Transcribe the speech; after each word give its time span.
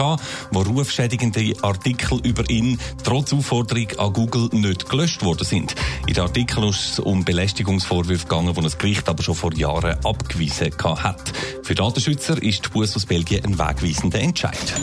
wo 0.53 0.63
rufschädigende 0.63 1.53
Artikel 1.63 2.21
über 2.23 2.49
ihn 2.49 2.79
trotz 3.03 3.33
Aufforderung 3.33 3.89
an 3.99 4.13
Google 4.13 4.49
nicht 4.53 4.89
gelöscht 4.89 5.25
worden 5.25 5.45
sind. 5.45 5.75
In 6.07 6.15
den 6.15 6.23
Artikeln 6.23 6.69
ist 6.69 6.93
es 6.93 6.99
um 7.01 7.25
Belästigungsvorwürfe 7.25 8.23
gegangen, 8.23 8.55
die 8.55 8.61
das 8.61 8.79
Gericht 8.79 9.09
aber 9.09 9.25
schon 9.25 9.35
vor 9.35 9.53
Jahren 9.53 9.97
abgewiesen 10.05 10.71
hat. 10.81 11.33
Für 11.65 11.75
Datenschützer 11.75 12.41
ist 12.41 12.67
die 12.67 12.69
Bus 12.69 12.95
aus 12.95 13.05
Belgien 13.05 13.45
ein 13.45 13.59
wegweisender 13.59 14.21
Entscheid. 14.21 14.75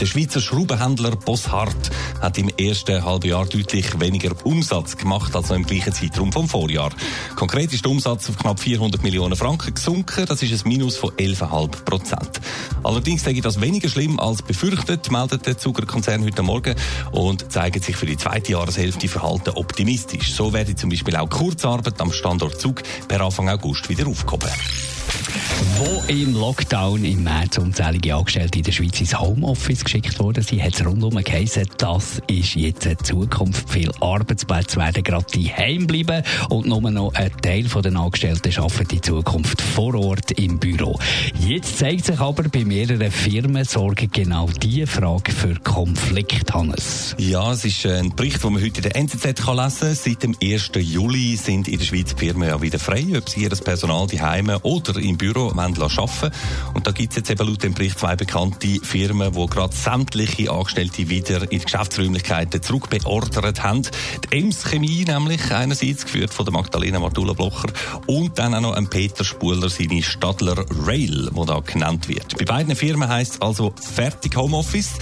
Der 0.00 0.06
Schweizer 0.06 0.40
Schraubenhändler 0.40 1.16
Bosshardt 1.16 1.90
hat 2.20 2.38
im 2.38 2.50
ersten 2.50 3.04
halben 3.04 3.28
Jahr 3.28 3.46
deutlich 3.46 3.98
weniger 3.98 4.30
Umsatz 4.44 4.96
gemacht 4.96 5.34
als 5.34 5.48
noch 5.48 5.56
im 5.56 5.66
gleichen 5.66 5.92
Zeitraum 5.92 6.30
vom 6.30 6.48
Vorjahr. 6.48 6.90
Konkret 7.34 7.72
ist 7.72 7.84
der 7.84 7.90
Umsatz 7.90 8.28
auf 8.28 8.38
knapp 8.38 8.60
400 8.60 9.02
Millionen 9.02 9.34
Franken 9.34 9.74
gesunken. 9.74 10.24
Das 10.26 10.40
ist 10.40 10.52
ein 10.52 10.68
Minus 10.68 10.96
von 10.96 11.10
11,5 11.10 11.84
Prozent. 11.84 12.40
Allerdings 12.84 13.26
ich 13.26 13.40
das 13.40 13.60
weniger 13.60 13.88
schlimm 13.88 14.20
als 14.20 14.42
befürchtet, 14.42 15.10
meldet 15.10 15.46
der 15.46 15.58
Zuckerkonzern 15.58 16.24
heute 16.24 16.44
Morgen 16.44 16.76
und 17.10 17.50
zeigt 17.50 17.82
sich 17.82 17.96
für 17.96 18.06
die 18.06 18.16
zweite 18.16 18.52
Jahreshälfte 18.52 19.08
Verhalten 19.08 19.50
optimistisch. 19.50 20.32
So 20.32 20.52
werde 20.52 20.76
zum 20.76 20.90
Beispiel 20.90 21.16
auch 21.16 21.28
Kurzarbeit 21.28 22.00
am 22.00 22.12
Standort 22.12 22.60
Zug 22.60 22.84
per 23.08 23.20
Anfang 23.20 23.48
August 23.48 23.88
wieder 23.88 24.06
aufgehoben. 24.06 24.50
Wo 25.76 26.02
im 26.08 26.34
Lockdown 26.34 27.04
im 27.04 27.22
März 27.22 27.58
unzählige 27.58 28.14
Angestellte 28.14 28.58
in 28.58 28.64
der 28.64 28.72
Schweiz 28.72 29.00
ins 29.00 29.18
Homeoffice 29.18 29.84
geschickt 29.84 30.18
worden 30.18 30.42
sind, 30.42 30.62
hat 30.62 30.74
es 30.74 30.84
rundum 30.84 31.22
geheißen, 31.22 31.68
das 31.76 32.20
ist 32.26 32.54
jetzt 32.54 32.86
eine 32.86 32.96
Zukunft. 32.98 33.68
Viele 33.70 33.92
Arbeitsplätze 34.00 34.76
werden 34.76 35.02
gerade 35.02 35.26
daheim 35.32 35.86
bleiben 35.86 36.22
und 36.48 36.66
nur 36.66 36.80
noch 36.90 37.14
ein 37.14 37.30
Teil 37.42 37.64
der 37.64 37.96
Angestellten 37.96 38.56
arbeitet 38.58 38.92
in 38.92 39.02
Zukunft 39.02 39.60
vor 39.60 39.94
Ort 39.94 40.32
im 40.32 40.58
Büro. 40.58 40.98
Jetzt 41.38 41.78
zeigt 41.78 42.06
sich 42.06 42.18
aber, 42.18 42.44
bei 42.44 42.64
mehreren 42.64 43.10
Firmen 43.10 43.64
sorgen 43.64 44.10
genau 44.12 44.48
diese 44.62 44.86
Frage 44.86 45.32
für 45.32 45.54
Konflikt, 45.60 46.52
Hannes. 46.54 47.14
Ja, 47.18 47.52
es 47.52 47.64
ist 47.64 47.84
ein 47.86 48.14
Bericht, 48.16 48.42
den 48.42 48.52
man 48.54 48.62
heute 48.62 48.78
in 48.78 48.82
der 48.82 48.96
NZZ 48.96 49.24
lesen 49.24 49.44
kann. 49.44 49.70
Seit 49.94 50.22
dem 50.22 50.36
1. 50.42 50.70
Juli 50.76 51.36
sind 51.36 51.68
in 51.68 51.78
der 51.78 51.84
Schweiz 51.84 52.14
Firmen 52.16 52.48
ja 52.48 52.60
wieder 52.62 52.78
frei, 52.78 53.04
ob 53.16 53.28
sie 53.28 53.42
ihr 53.42 53.50
Personal 53.50 54.06
daheim 54.06 54.50
oder 54.62 54.96
im 54.98 55.17
Büro 55.18 55.50
arbeiten 55.50 55.80
lassen 55.80 56.30
Und 56.74 56.86
da 56.86 56.92
gibt 56.92 57.12
es 57.12 57.16
jetzt 57.16 57.30
eben 57.30 57.46
laut 57.46 57.62
dem 57.62 57.74
Bericht 57.74 57.98
zwei 57.98 58.16
bekannte 58.16 58.78
Firmen, 58.82 59.32
die 59.32 59.46
gerade 59.46 59.74
sämtliche 59.74 60.50
Angestellte 60.50 61.08
wieder 61.08 61.42
in 61.42 61.58
die 61.58 61.64
Geschäftsräumlichkeiten 61.64 62.62
zurückbeordert 62.62 63.62
haben. 63.62 63.82
Die 63.82 64.38
Ems 64.38 64.64
Chemie 64.64 65.04
nämlich, 65.04 65.52
einerseits 65.52 66.04
geführt 66.04 66.32
von 66.32 66.44
der 66.44 66.52
Magdalena 66.52 67.00
Martula 67.00 67.32
Blocher 67.32 67.68
und 68.06 68.38
dann 68.38 68.54
auch 68.54 68.60
noch 68.60 68.72
ein 68.74 68.88
Peter 68.88 69.24
Spuler, 69.24 69.68
seine 69.68 70.02
Stadler 70.02 70.64
Rail, 70.86 71.28
wo 71.32 71.44
da 71.44 71.60
genannt 71.60 72.08
wird. 72.08 72.38
Bei 72.38 72.44
beiden 72.44 72.76
Firmen 72.76 73.08
heißt 73.08 73.34
es 73.34 73.42
also 73.42 73.72
fertig 73.76 74.36
Homeoffice. 74.36 74.92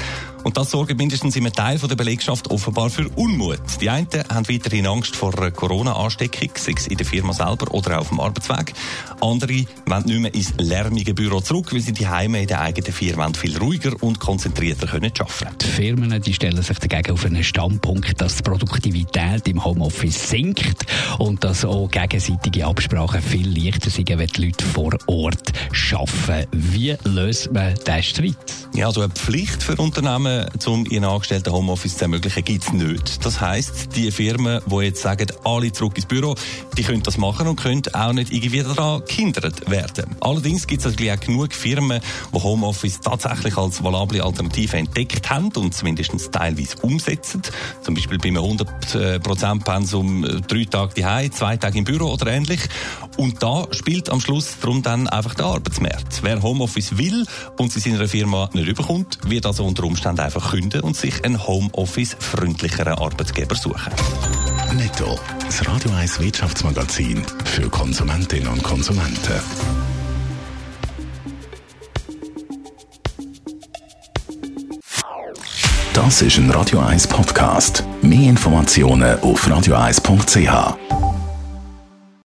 Und 0.44 0.56
das 0.56 0.70
sorgt 0.70 0.96
mindestens 0.96 1.36
in 1.36 1.44
einem 1.44 1.52
Teil 1.52 1.78
der 1.78 1.96
Belegschaft 1.96 2.50
offenbar 2.50 2.90
für 2.90 3.08
Unmut. 3.16 3.60
Die 3.80 3.90
einen 3.90 4.08
haben 4.28 4.48
weiterhin 4.48 4.86
Angst 4.86 5.16
vor 5.16 5.36
einer 5.36 5.50
Corona-Ansteckung, 5.50 6.50
sei 6.56 6.74
es 6.76 6.86
in 6.86 6.96
der 6.96 7.06
Firma 7.06 7.32
selber 7.32 7.72
oder 7.72 8.00
auf 8.00 8.08
dem 8.08 8.20
Arbeitsweg. 8.20 8.72
Andere 9.20 9.66
wollen 9.86 10.04
nicht 10.04 10.20
mehr 10.20 10.34
ins 10.34 10.54
lärmige 10.58 11.14
Büro 11.14 11.40
zurück, 11.40 11.72
weil 11.72 11.80
sie 11.80 11.92
die 11.92 12.06
Heime 12.06 12.42
in 12.42 12.46
der 12.46 12.60
eigenen 12.60 12.92
Firma 12.92 13.30
viel 13.36 13.56
ruhiger 13.58 13.92
und 14.02 14.20
konzentrierter 14.20 14.86
können 14.86 15.12
arbeiten 15.18 15.44
können. 15.44 15.58
Die 15.60 15.66
Firmen 15.66 16.22
die 16.22 16.34
stellen 16.34 16.62
sich 16.62 16.78
dagegen 16.78 17.12
auf 17.12 17.24
einen 17.24 17.44
Standpunkt, 17.44 18.20
dass 18.20 18.36
die 18.36 18.42
Produktivität 18.42 19.48
im 19.48 19.64
Homeoffice 19.64 20.30
sinkt 20.30 20.86
und 21.18 21.42
dass 21.44 21.64
auch 21.64 21.90
gegenseitige 21.90 22.66
Absprachen 22.66 23.22
viel 23.22 23.48
leichter 23.48 23.90
sind, 23.90 24.08
wenn 24.08 24.26
die 24.26 24.46
Leute 24.46 24.64
vor 24.64 24.92
Ort 25.06 25.52
arbeiten. 25.92 26.48
Wie 26.52 26.96
löst 27.04 27.52
man 27.52 27.74
diesen 27.74 28.02
Streit? 28.02 28.36
Ja, 28.74 28.86
also 28.86 29.00
eine 29.00 29.12
Pflicht 29.12 29.62
für 29.62 29.76
Unternehmen 29.76 30.25
um 30.66 30.86
ihren 30.86 31.04
Angestellten 31.04 31.52
Homeoffice 31.52 31.96
zu 31.96 32.04
ermöglichen, 32.04 32.44
gibt 32.44 32.64
es 32.64 32.72
nicht. 32.72 33.24
Das 33.24 33.40
heisst, 33.40 33.96
die 33.96 34.10
Firmen, 34.10 34.60
die 34.66 34.76
jetzt 34.84 35.02
sagen, 35.02 35.26
alle 35.44 35.72
zurück 35.72 35.96
ins 35.96 36.06
Büro, 36.06 36.34
die 36.76 36.82
können 36.82 37.02
das 37.02 37.18
machen 37.18 37.48
und 37.48 37.56
können 37.56 37.82
auch 37.92 38.12
nicht 38.12 38.32
irgendwie 38.32 38.62
daran 38.62 39.02
gehindert 39.06 39.70
werden. 39.70 40.16
Allerdings 40.20 40.66
gibt 40.66 40.80
es 40.80 40.86
natürlich 40.86 41.12
auch 41.12 41.20
genug 41.20 41.52
Firmen, 41.52 42.00
die 42.34 42.42
Homeoffice 42.42 43.00
tatsächlich 43.00 43.56
als 43.56 43.82
valable 43.82 44.22
Alternative 44.22 44.76
entdeckt 44.76 45.28
haben 45.30 45.50
und 45.56 45.74
zumindest 45.74 46.32
teilweise 46.32 46.76
umsetzen. 46.82 47.42
Zum 47.82 47.94
Beispiel 47.94 48.18
bei 48.18 48.28
einem 48.28 48.42
100% 48.42 49.64
Pensum 49.64 50.24
äh, 50.24 50.40
drei 50.40 50.64
Tage 50.64 51.00
daheim, 51.00 51.32
zwei 51.32 51.56
Tage 51.56 51.78
im 51.78 51.84
Büro 51.84 52.12
oder 52.12 52.26
ähnlich. 52.28 52.60
Und 53.16 53.42
da 53.42 53.66
spielt 53.70 54.10
am 54.10 54.20
Schluss 54.20 54.56
darum 54.60 54.82
dann 54.82 55.08
einfach 55.08 55.34
der 55.34 55.46
Arbeitsmarkt. 55.46 56.22
Wer 56.22 56.42
Homeoffice 56.42 56.98
will 56.98 57.26
und 57.58 57.72
sie 57.72 57.80
seiner 57.80 58.08
Firma 58.08 58.50
nicht 58.52 58.68
überkommt, 58.68 59.18
wird 59.26 59.46
also 59.46 59.64
unter 59.64 59.84
Umständen 59.84 60.15
einfach 60.20 60.50
künden 60.50 60.80
und 60.82 60.96
sich 60.96 61.24
einen 61.24 61.46
Homeoffice-freundlicheren 61.46 62.94
Arbeitgeber 62.94 63.54
suchen. 63.54 63.92
Netto, 64.74 65.18
das 65.44 65.66
Radio 65.66 65.90
1 65.92 66.20
Wirtschaftsmagazin 66.20 67.22
für 67.44 67.68
Konsumentinnen 67.70 68.48
und 68.48 68.62
Konsumenten. 68.62 69.40
Das 75.94 76.20
ist 76.20 76.36
ein 76.36 76.50
Radio 76.50 76.80
1 76.80 77.08
Podcast. 77.08 77.82
Mehr 78.02 78.28
Informationen 78.28 79.18
auf 79.20 79.48
radio1.ch. 79.48 80.95